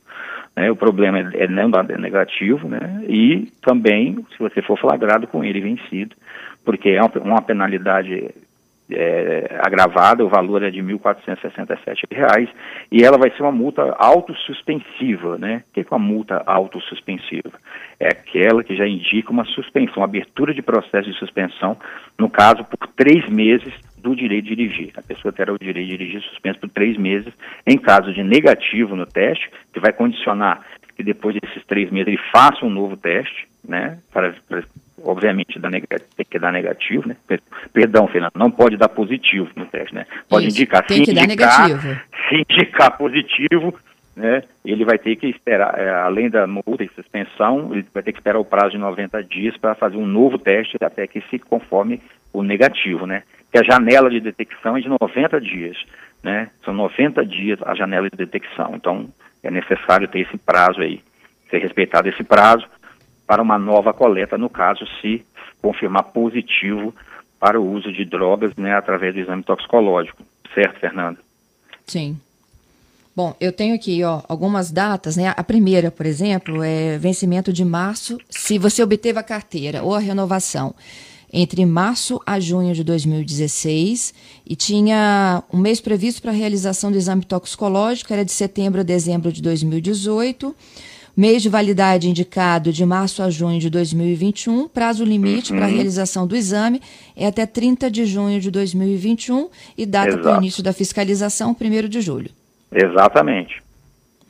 né, 0.56 0.70
o 0.70 0.76
problema 0.76 1.18
é, 1.18 1.44
é 1.44 1.48
não 1.48 1.70
dar 1.70 1.84
negativo, 1.84 2.68
né, 2.68 3.04
e 3.08 3.50
também, 3.62 4.24
se 4.32 4.38
você 4.38 4.62
for 4.62 4.78
flagrado 4.78 5.26
com 5.26 5.44
ele 5.44 5.60
vencido, 5.60 6.14
porque 6.64 6.90
é 6.90 7.00
uma 7.20 7.42
penalidade 7.42 8.34
é, 8.92 9.60
agravada, 9.60 10.24
o 10.24 10.28
valor 10.28 10.62
é 10.62 10.70
de 10.70 10.80
R$ 10.80 10.94
1.467 10.94 12.48
e 12.90 13.02
ela 13.02 13.18
vai 13.18 13.30
ser 13.30 13.42
uma 13.42 13.52
multa 13.52 13.94
autossuspensiva, 13.98 15.38
né? 15.38 15.62
O 15.70 15.72
que 15.72 15.80
é 15.80 15.86
uma 15.90 15.98
multa 15.98 16.42
autossuspensiva? 16.46 17.52
É 17.98 18.08
aquela 18.08 18.64
que 18.64 18.76
já 18.76 18.86
indica 18.86 19.30
uma 19.30 19.44
suspensão, 19.44 19.98
uma 19.98 20.06
abertura 20.06 20.54
de 20.54 20.62
processo 20.62 21.10
de 21.10 21.18
suspensão, 21.18 21.76
no 22.18 22.28
caso, 22.28 22.64
por 22.64 22.88
três 22.88 23.28
meses 23.28 23.72
do 23.98 24.16
direito 24.16 24.46
de 24.46 24.56
dirigir. 24.56 24.92
A 24.96 25.02
pessoa 25.02 25.32
terá 25.32 25.52
o 25.52 25.58
direito 25.58 25.86
de 25.86 25.96
dirigir 25.96 26.22
suspenso 26.22 26.60
por 26.60 26.70
três 26.70 26.96
meses, 26.96 27.32
em 27.66 27.76
caso 27.76 28.12
de 28.12 28.22
negativo 28.22 28.96
no 28.96 29.06
teste, 29.06 29.50
que 29.72 29.80
vai 29.80 29.92
condicionar 29.92 30.62
que 31.00 31.04
depois 31.04 31.34
desses 31.40 31.64
três 31.64 31.90
meses 31.90 32.08
ele 32.08 32.20
faça 32.30 32.64
um 32.64 32.68
novo 32.68 32.94
teste, 32.94 33.48
né, 33.66 33.98
para, 34.12 34.34
para 34.46 34.62
obviamente 35.04 35.58
dá 35.58 35.70
tem 35.70 36.26
que 36.28 36.38
dar 36.38 36.52
negativo, 36.52 37.08
né? 37.08 37.16
Perdão, 37.72 38.06
Fernando, 38.08 38.32
não 38.34 38.50
pode 38.50 38.76
dar 38.76 38.88
positivo 38.88 39.48
no 39.56 39.66
teste, 39.66 39.94
né? 39.94 40.06
Pode 40.28 40.46
Isso, 40.46 40.56
indicar, 40.56 40.84
tem 40.86 41.04
se 41.04 41.10
indicar, 41.10 41.68
negativo. 41.68 42.00
se 42.28 42.36
indicar 42.36 42.96
positivo, 42.96 43.74
né? 44.16 44.42
Ele 44.64 44.84
vai 44.84 44.98
ter 44.98 45.16
que 45.16 45.26
esperar, 45.26 45.78
é, 45.78 45.90
além 45.90 46.28
da 46.28 46.46
multa 46.46 46.84
e 46.84 46.90
suspensão, 46.94 47.70
ele 47.72 47.86
vai 47.92 48.02
ter 48.02 48.12
que 48.12 48.18
esperar 48.18 48.38
o 48.38 48.44
prazo 48.44 48.72
de 48.72 48.78
90 48.78 49.22
dias 49.24 49.56
para 49.56 49.74
fazer 49.74 49.96
um 49.96 50.06
novo 50.06 50.38
teste 50.38 50.76
até 50.80 51.06
que 51.06 51.20
se 51.30 51.38
conforme 51.38 52.00
o 52.32 52.42
negativo, 52.42 53.06
né? 53.06 53.22
Que 53.52 53.58
a 53.58 53.64
janela 53.64 54.10
de 54.10 54.20
detecção 54.20 54.76
é 54.76 54.80
de 54.80 54.88
90 54.88 55.40
dias, 55.40 55.76
né? 56.22 56.50
São 56.64 56.74
90 56.74 57.24
dias 57.24 57.58
a 57.64 57.74
janela 57.74 58.08
de 58.10 58.16
detecção. 58.16 58.74
Então, 58.74 59.08
é 59.42 59.50
necessário 59.50 60.06
ter 60.08 60.20
esse 60.20 60.36
prazo 60.38 60.80
aí, 60.80 61.00
ser 61.50 61.58
respeitado 61.58 62.08
esse 62.08 62.22
prazo 62.22 62.66
para 63.30 63.40
uma 63.40 63.56
nova 63.56 63.94
coleta, 63.94 64.36
no 64.36 64.50
caso, 64.50 64.84
se 65.00 65.24
confirmar 65.62 66.02
positivo 66.02 66.92
para 67.38 67.60
o 67.60 67.72
uso 67.72 67.92
de 67.92 68.04
drogas 68.04 68.52
né, 68.56 68.74
através 68.74 69.14
do 69.14 69.20
exame 69.20 69.44
toxicológico. 69.44 70.20
Certo, 70.52 70.80
Fernanda? 70.80 71.16
Sim. 71.86 72.18
Bom, 73.14 73.36
eu 73.40 73.52
tenho 73.52 73.76
aqui 73.76 74.02
ó, 74.02 74.22
algumas 74.28 74.72
datas, 74.72 75.16
né? 75.16 75.32
A 75.36 75.44
primeira, 75.44 75.92
por 75.92 76.06
exemplo, 76.06 76.60
é 76.60 76.98
vencimento 76.98 77.52
de 77.52 77.64
março, 77.64 78.18
se 78.28 78.58
você 78.58 78.82
obteve 78.82 79.20
a 79.20 79.22
carteira 79.22 79.84
ou 79.84 79.94
a 79.94 80.00
renovação 80.00 80.74
entre 81.32 81.64
março 81.64 82.20
a 82.26 82.40
junho 82.40 82.74
de 82.74 82.82
2016 82.82 84.12
e 84.44 84.56
tinha 84.56 85.44
um 85.52 85.58
mês 85.58 85.80
previsto 85.80 86.20
para 86.20 86.32
a 86.32 86.34
realização 86.34 86.90
do 86.90 86.98
exame 86.98 87.24
toxicológico, 87.24 88.12
era 88.12 88.24
de 88.24 88.32
setembro 88.32 88.80
a 88.80 88.82
dezembro 88.82 89.30
de 89.30 89.40
2018. 89.40 90.52
Mês 91.16 91.42
de 91.42 91.48
validade 91.48 92.08
indicado 92.08 92.72
de 92.72 92.84
março 92.86 93.22
a 93.22 93.30
junho 93.30 93.58
de 93.58 93.68
2021. 93.68 94.68
Prazo 94.68 95.04
limite 95.04 95.52
uhum. 95.52 95.58
para 95.58 95.66
a 95.66 95.70
realização 95.70 96.26
do 96.26 96.36
exame 96.36 96.80
é 97.16 97.26
até 97.26 97.46
30 97.46 97.90
de 97.90 98.04
junho 98.04 98.40
de 98.40 98.50
2021 98.50 99.48
e 99.76 99.84
data 99.84 100.16
para 100.18 100.34
o 100.34 100.36
início 100.38 100.62
da 100.62 100.72
fiscalização, 100.72 101.54
1 101.60 101.88
de 101.88 102.00
julho. 102.00 102.30
Exatamente. 102.72 103.60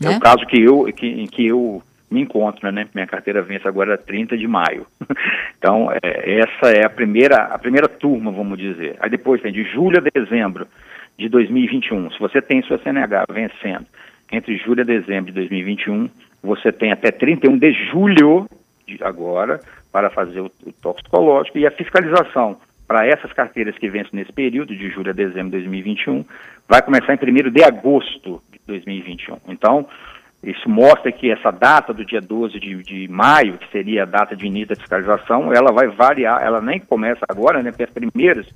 Né? 0.01 0.15
É 0.15 0.17
o 0.17 0.21
caso 0.21 0.47
que 0.47 0.61
eu, 0.61 0.85
que, 0.93 1.07
em 1.07 1.27
que 1.27 1.47
eu 1.47 1.83
me 2.11 2.23
encontro, 2.23 2.71
né? 2.73 2.89
Minha 2.93 3.07
carteira 3.07 3.43
vence 3.43 3.69
agora 3.69 3.97
30 3.97 4.37
de 4.37 4.49
maio. 4.49 4.87
então, 5.59 5.91
é, 6.03 6.41
essa 6.41 6.71
é 6.73 6.85
a 6.85 6.91
primeira, 6.91 7.37
a 7.45 7.59
primeira 7.59 7.89
turma, 7.89 8.33
vamos 8.33 8.59
dizer. 8.59 8.97
Aí 8.99 9.09
depois 9.09 9.41
tem 9.41 9.53
de 9.53 9.63
julho 9.65 9.99
a 9.99 10.21
dezembro 10.21 10.67
de 11.17 11.29
2021. 11.29 12.11
Se 12.11 12.19
você 12.19 12.43
tem 12.43 12.63
sua 12.63 12.79
CNH 12.79 13.27
vencendo 13.31 13.87
entre 14.33 14.57
julho 14.59 14.81
e 14.81 14.85
dezembro 14.85 15.27
de 15.27 15.33
2021, 15.33 16.09
você 16.43 16.73
tem 16.73 16.93
até 16.93 17.11
31 17.11 17.59
de 17.59 17.73
julho 17.91 18.49
de 18.87 19.03
agora 19.03 19.61
para 19.93 20.11
fazer 20.11 20.41
o, 20.41 20.51
o 20.67 20.73
toxicológico 20.73 21.59
e 21.59 21.67
a 21.67 21.71
fiscalização 21.71 22.57
para 22.91 23.07
essas 23.07 23.33
carteiras 23.33 23.79
que 23.79 23.89
vencem 23.89 24.11
nesse 24.15 24.33
período, 24.33 24.75
de 24.75 24.91
julho 24.91 25.11
a 25.11 25.15
dezembro 25.15 25.51
de 25.51 25.59
2021, 25.59 26.25
vai 26.69 26.83
começar 26.83 27.15
em 27.15 27.47
1 27.47 27.51
de 27.51 27.63
agosto 27.63 28.43
de 28.51 28.59
2021. 28.67 29.37
Então, 29.47 29.87
isso 30.43 30.69
mostra 30.69 31.13
que 31.13 31.31
essa 31.31 31.53
data 31.53 31.93
do 31.93 32.05
dia 32.05 32.21
12 32.21 32.59
de, 32.59 32.83
de 32.83 33.07
maio, 33.09 33.59
que 33.59 33.71
seria 33.71 34.03
a 34.03 34.07
data 34.07 34.35
de 34.35 34.45
início 34.45 34.71
da 34.71 34.77
fiscalização, 34.77 35.53
ela 35.53 35.71
vai 35.71 35.87
variar, 35.87 36.43
ela 36.43 36.61
nem 36.61 36.81
começa 36.81 37.25
agora, 37.29 37.63
né, 37.63 37.71
porque 37.71 37.85
as 37.85 37.91
primeiras 37.91 38.47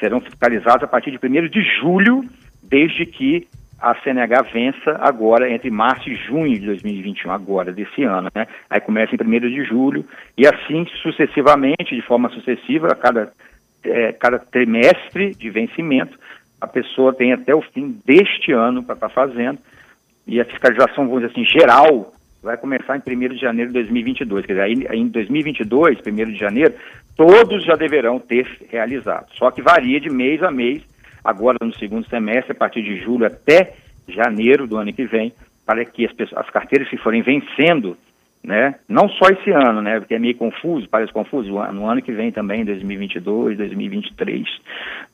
serão 0.00 0.20
fiscalizadas 0.20 0.82
a 0.82 0.88
partir 0.88 1.12
de 1.12 1.18
1 1.24 1.48
de 1.48 1.62
julho, 1.80 2.24
desde 2.62 3.06
que 3.06 3.46
a 3.80 3.94
CNH 4.02 4.42
vença 4.52 4.96
agora 5.00 5.50
entre 5.50 5.70
março 5.70 6.08
e 6.08 6.14
junho 6.14 6.58
de 6.58 6.66
2021, 6.66 7.30
agora, 7.30 7.72
desse 7.72 8.02
ano, 8.02 8.28
né? 8.34 8.46
Aí 8.70 8.80
começa 8.80 9.14
em 9.14 9.18
1 9.22 9.40
de 9.40 9.64
julho 9.64 10.04
e 10.36 10.46
assim 10.46 10.86
sucessivamente, 11.02 11.94
de 11.94 12.02
forma 12.02 12.30
sucessiva, 12.30 12.88
a 12.88 12.94
cada, 12.94 13.32
é, 13.84 14.12
cada 14.12 14.38
trimestre 14.38 15.34
de 15.34 15.50
vencimento, 15.50 16.18
a 16.60 16.66
pessoa 16.66 17.14
tem 17.14 17.32
até 17.32 17.54
o 17.54 17.60
fim 17.60 18.00
deste 18.04 18.52
ano 18.52 18.82
para 18.82 18.94
estar 18.94 19.08
tá 19.08 19.14
fazendo 19.14 19.58
e 20.26 20.40
a 20.40 20.44
fiscalização, 20.44 21.06
vamos 21.06 21.20
dizer 21.20 21.32
assim, 21.32 21.44
geral, 21.44 22.12
vai 22.42 22.56
começar 22.56 22.96
em 22.96 23.02
1 23.06 23.28
de 23.28 23.36
janeiro 23.36 23.70
de 23.70 23.74
2022. 23.74 24.46
Quer 24.46 24.52
dizer, 24.54 24.90
aí, 24.90 24.98
em 24.98 25.08
2022, 25.08 25.98
1 25.98 26.14
de 26.32 26.36
janeiro, 26.36 26.74
todos 27.16 27.64
já 27.64 27.76
deverão 27.76 28.18
ter 28.18 28.46
realizado. 28.70 29.26
Só 29.34 29.50
que 29.50 29.62
varia 29.62 30.00
de 30.00 30.10
mês 30.10 30.42
a 30.42 30.50
mês 30.50 30.82
agora 31.26 31.58
no 31.60 31.74
segundo 31.74 32.08
semestre, 32.08 32.52
a 32.52 32.54
partir 32.54 32.82
de 32.82 32.96
julho 32.96 33.26
até 33.26 33.74
janeiro 34.08 34.66
do 34.66 34.76
ano 34.76 34.92
que 34.92 35.04
vem, 35.04 35.32
para 35.64 35.84
que 35.84 36.06
as, 36.06 36.12
pessoas, 36.12 36.44
as 36.44 36.50
carteiras 36.50 36.88
que 36.88 36.96
forem 36.96 37.22
vencendo, 37.22 37.96
né, 38.42 38.76
não 38.88 39.08
só 39.08 39.28
esse 39.28 39.50
ano, 39.50 39.82
né, 39.82 39.98
porque 39.98 40.14
é 40.14 40.18
meio 40.18 40.36
confuso, 40.36 40.88
parece 40.88 41.12
confuso, 41.12 41.50
no 41.72 41.88
ano 41.88 42.00
que 42.00 42.12
vem 42.12 42.30
também, 42.30 42.64
2022, 42.64 43.58
2023, 43.58 44.46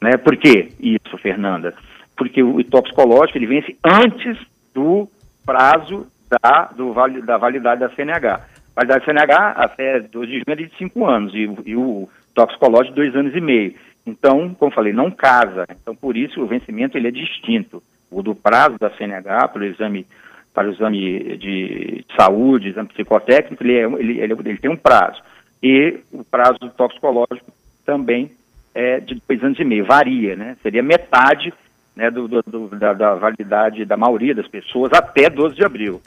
né, 0.00 0.16
por 0.18 0.36
que 0.36 0.68
isso, 0.78 1.16
Fernanda? 1.18 1.74
Porque 2.16 2.42
o 2.42 2.62
toxicológico, 2.64 3.38
ele 3.38 3.46
vence 3.46 3.76
antes 3.82 4.38
do 4.74 5.08
prazo 5.46 6.06
da, 6.28 6.66
do, 6.76 6.94
da 7.22 7.38
validade 7.38 7.80
da 7.80 7.88
CNH. 7.90 8.40
Validade 8.76 9.00
da 9.00 9.04
CNH 9.04 9.50
até 9.56 10.00
12 10.00 10.26
de 10.26 10.32
junho 10.34 10.44
é 10.48 10.54
de 10.56 10.70
5 10.76 11.04
anos 11.06 11.34
e, 11.34 11.48
e 11.66 11.76
o 11.76 12.08
toxicológico 12.34 12.96
dois 12.96 13.14
anos 13.14 13.34
e 13.34 13.40
meio. 13.40 13.74
Então, 14.06 14.54
como 14.54 14.72
falei, 14.72 14.92
não 14.92 15.10
casa. 15.10 15.66
Então, 15.70 15.94
por 15.94 16.16
isso 16.16 16.40
o 16.40 16.46
vencimento 16.46 16.96
ele 16.96 17.08
é 17.08 17.12
distinto. 17.12 17.82
O 18.10 18.22
do 18.22 18.34
prazo 18.34 18.78
da 18.78 18.90
CNH 18.90 19.48
para 19.48 19.62
o 19.62 19.64
exame 19.64 20.06
para 20.52 20.68
o 20.68 20.72
exame 20.72 21.38
de 21.38 22.04
saúde, 22.14 22.68
exame 22.68 22.88
psicotécnico, 22.88 23.64
ele, 23.64 23.74
é, 23.74 23.84
ele, 23.84 24.20
ele, 24.20 24.32
ele 24.44 24.58
tem 24.58 24.70
um 24.70 24.76
prazo. 24.76 25.22
E 25.62 26.00
o 26.12 26.22
prazo 26.22 26.58
toxicológico 26.76 27.50
também 27.86 28.30
é 28.74 29.00
de 29.00 29.20
dois 29.26 29.42
anos 29.42 29.58
e 29.58 29.64
meio, 29.64 29.86
varia, 29.86 30.36
né? 30.36 30.56
Seria 30.62 30.82
metade 30.82 31.52
né, 31.96 32.10
do, 32.10 32.26
do 32.28 32.68
da, 32.68 32.92
da, 32.92 33.14
validade 33.14 33.84
da 33.84 33.96
maioria 33.96 34.34
das 34.34 34.48
pessoas 34.48 34.92
até 34.92 35.28
12 35.30 35.54
de 35.54 35.64
abril. 35.64 36.00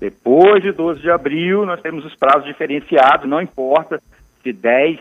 Depois 0.00 0.62
de 0.62 0.72
12 0.72 1.00
de 1.00 1.10
abril, 1.10 1.64
nós 1.64 1.80
temos 1.80 2.04
os 2.04 2.14
prazos 2.14 2.46
diferenciados, 2.46 3.28
não 3.28 3.40
importa 3.40 4.00
se 4.42 4.52
10, 4.52 4.98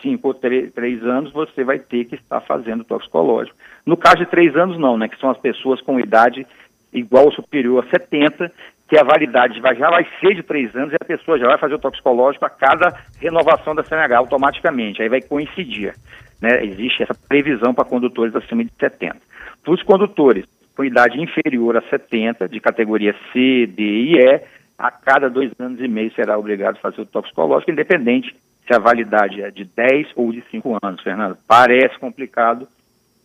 cinco 0.00 0.28
ou 0.28 0.34
três 0.34 1.02
anos, 1.04 1.32
você 1.32 1.62
vai 1.62 1.78
ter 1.78 2.04
que 2.06 2.14
estar 2.14 2.40
fazendo 2.40 2.84
toxicológico. 2.84 3.56
No 3.84 3.96
caso 3.96 4.18
de 4.18 4.26
três 4.26 4.56
anos, 4.56 4.78
não, 4.78 4.96
né? 4.96 5.08
Que 5.08 5.18
são 5.18 5.30
as 5.30 5.38
pessoas 5.38 5.80
com 5.80 6.00
idade 6.00 6.46
igual 6.92 7.26
ou 7.26 7.32
superior 7.32 7.84
a 7.84 7.90
70, 7.90 8.50
que 8.88 8.98
a 8.98 9.04
validade 9.04 9.60
vai, 9.60 9.76
já 9.76 9.90
vai 9.90 10.06
ser 10.18 10.34
de 10.34 10.42
três 10.42 10.74
anos 10.74 10.92
e 10.92 10.96
a 10.96 11.04
pessoa 11.04 11.38
já 11.38 11.46
vai 11.46 11.58
fazer 11.58 11.74
o 11.74 11.78
toxicológico 11.78 12.46
a 12.46 12.50
cada 12.50 12.94
renovação 13.20 13.74
da 13.74 13.84
CNH 13.84 14.16
automaticamente, 14.16 15.02
aí 15.02 15.08
vai 15.08 15.20
coincidir. 15.20 15.94
Né? 16.40 16.64
Existe 16.64 17.02
essa 17.02 17.14
previsão 17.14 17.74
para 17.74 17.84
condutores 17.84 18.34
acima 18.34 18.64
de 18.64 18.70
70. 18.80 19.16
Para 19.62 19.74
os 19.74 19.82
condutores 19.82 20.46
com 20.74 20.84
idade 20.84 21.20
inferior 21.20 21.76
a 21.76 21.82
70, 21.82 22.48
de 22.48 22.60
categoria 22.60 23.12
C, 23.32 23.66
D 23.66 23.82
e 23.82 24.14
E, 24.16 24.40
a 24.78 24.92
cada 24.92 25.28
dois 25.28 25.50
anos 25.58 25.80
e 25.80 25.88
meio 25.88 26.14
será 26.14 26.38
obrigado 26.38 26.76
a 26.76 26.80
fazer 26.80 27.00
o 27.00 27.06
toxicológico, 27.06 27.72
independente 27.72 28.34
se 28.68 28.74
a 28.74 28.78
validade 28.78 29.42
é 29.42 29.50
de 29.50 29.64
10 29.64 30.08
ou 30.14 30.30
de 30.30 30.44
5 30.50 30.78
anos, 30.82 31.02
Fernando. 31.02 31.36
Parece 31.48 31.98
complicado, 31.98 32.68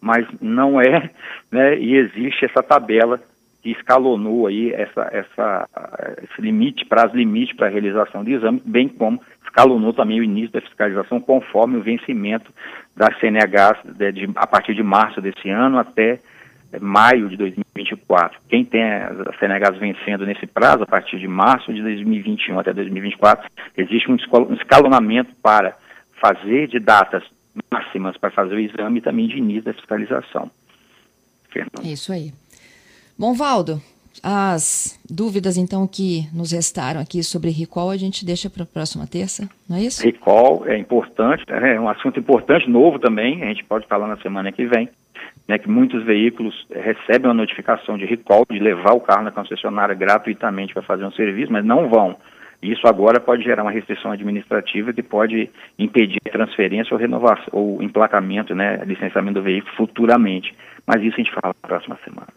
mas 0.02 0.26
não 0.42 0.82
é, 0.82 1.12
né? 1.52 1.78
E 1.78 1.96
existe 1.96 2.46
essa 2.46 2.64
tabela 2.64 3.20
que 3.62 3.72
escalonou 3.72 4.48
aí 4.48 4.74
essa, 4.74 5.10
essa, 5.12 5.70
esse 6.24 6.42
limite, 6.42 6.86
prazo 6.86 7.16
limite 7.16 7.56
para 7.56 7.68
a 7.68 7.70
realização 7.70 8.24
de 8.24 8.34
exame, 8.34 8.62
bem 8.66 8.88
como 8.90 9.22
escalonou 9.44 9.94
também 9.94 10.20
o 10.20 10.24
início 10.24 10.52
da 10.52 10.62
fiscalização 10.62 11.22
conforme 11.22 11.78
o 11.78 11.84
vencimento 11.84 12.52
da 12.96 13.08
CNH 13.20 13.84
de, 13.86 14.12
de, 14.12 14.30
a 14.36 14.48
partir 14.48 14.74
de 14.74 14.82
março 14.82 15.22
desse 15.22 15.50
ano 15.50 15.78
até 15.78 16.20
maio 16.82 17.30
de 17.30 17.63
2024. 18.14 18.40
Quem 18.48 18.66
tem 18.66 18.84
as 18.84 19.38
CNHs 19.40 19.78
vencendo 19.80 20.26
nesse 20.26 20.46
prazo, 20.46 20.84
a 20.84 20.88
partir 20.88 21.20
de 21.20 21.28
março 21.28 21.74
de 21.74 21.82
2021 21.82 22.60
até 22.60 22.74
2024, 22.74 23.50
existe 23.78 24.10
um 24.12 24.16
escalonamento 24.54 25.32
para 25.42 25.76
fazer 26.22 26.68
de 26.68 26.80
datas 26.80 27.24
máximas 27.72 28.18
para 28.18 28.32
fazer 28.32 28.56
o 28.56 28.60
exame 28.60 29.00
e 29.00 29.02
também 29.02 29.28
de 29.28 29.38
início 29.38 29.64
da 29.64 29.74
fiscalização. 29.74 30.50
Fernando. 31.50 31.86
Isso 31.86 32.12
aí. 32.12 32.32
Bom, 33.18 33.34
Valdo, 33.34 33.80
as 34.24 35.00
dúvidas, 35.10 35.56
então, 35.58 35.88
que 35.88 36.28
nos 36.34 36.52
restaram 36.52 37.00
aqui 37.00 37.24
sobre 37.24 37.52
recall, 37.52 37.92
a 37.92 37.98
gente 37.98 38.26
deixa 38.26 38.50
para 38.50 38.64
a 38.64 38.66
próxima 38.66 39.06
terça, 39.06 39.48
não 39.70 39.78
é 39.78 39.82
isso? 39.82 40.04
Recall 40.04 40.66
é 40.66 40.78
importante, 40.78 41.44
é 41.48 41.80
um 41.80 41.88
assunto 41.88 42.20
importante, 42.20 42.68
novo 42.68 42.98
também, 42.98 43.44
a 43.44 43.48
gente 43.48 43.64
pode 43.66 43.86
falar 43.86 44.08
na 44.08 44.18
semana 44.18 44.52
que 44.52 44.66
vem, 44.66 44.90
né, 45.48 45.58
que 45.58 45.70
muitos 45.70 46.04
veículos 46.04 46.66
recebem 46.72 47.28
uma 47.28 47.34
notificação 47.34 47.98
de 47.98 48.06
recall, 48.06 48.46
de 48.50 48.60
levar 48.60 48.94
o 48.94 49.02
carro 49.02 49.24
na 49.24 49.32
concessionária 49.32 49.96
gratuitamente 49.96 50.74
para 50.74 50.84
fazer 50.84 51.06
um 51.06 51.12
serviço, 51.12 51.52
mas 51.52 51.66
não 51.66 51.90
vão. 51.90 52.16
Isso 52.62 52.88
agora 52.88 53.20
pode 53.20 53.44
gerar 53.44 53.64
uma 53.64 53.72
restrição 53.72 54.12
administrativa 54.12 54.94
que 54.94 55.04
pode 55.04 55.50
impedir 55.78 56.20
a 56.26 56.32
transferência 56.32 56.94
ou 56.94 57.00
renovação, 57.00 57.50
ou 57.52 57.84
emplacamento, 57.84 58.56
né, 58.56 58.82
licenciamento 58.86 59.40
do 59.40 59.44
veículo 59.44 59.76
futuramente. 59.76 60.56
Mas 60.88 61.02
isso 61.04 61.16
a 61.16 61.24
gente 61.24 61.34
fala 61.34 61.54
na 61.62 61.68
próxima 61.68 62.00
semana. 62.06 62.30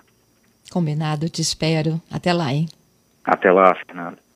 Combinado, 0.72 1.28
te 1.28 1.40
espero. 1.40 2.00
Até 2.10 2.32
lá, 2.32 2.52
hein? 2.52 2.66
Até 3.24 3.52
lá, 3.52 3.72
Fernando. 3.86 4.18